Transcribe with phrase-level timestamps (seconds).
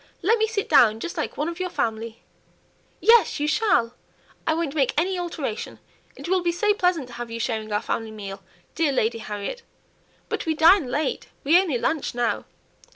[0.23, 2.23] let me sit down just like one of your family."
[2.99, 3.93] "Yes, you shall;
[4.47, 5.77] I won't make any alteration;
[6.15, 8.41] it will be so pleasant to have you sharing our family meal,
[8.73, 9.61] dear Lady Harriet.
[10.27, 12.45] But we dine late, we only lunch now.